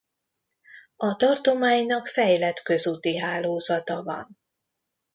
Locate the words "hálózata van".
3.17-4.37